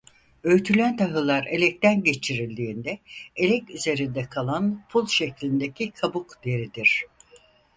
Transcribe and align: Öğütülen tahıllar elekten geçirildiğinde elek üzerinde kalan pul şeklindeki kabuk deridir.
Öğütülen 0.43 0.97
tahıllar 0.97 1.45
elekten 1.45 2.03
geçirildiğinde 2.03 2.99
elek 3.35 3.69
üzerinde 3.69 4.29
kalan 4.29 4.81
pul 4.89 5.07
şeklindeki 5.07 5.91
kabuk 5.91 6.43
deridir. 6.45 7.05